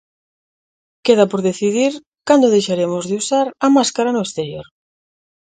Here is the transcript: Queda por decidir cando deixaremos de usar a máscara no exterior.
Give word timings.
Queda 1.05 1.25
por 1.31 1.41
decidir 1.49 1.91
cando 2.27 2.53
deixaremos 2.55 3.03
de 3.09 3.15
usar 3.21 3.47
a 3.65 3.67
máscara 3.77 4.13
no 4.15 4.21
exterior. 4.27 4.65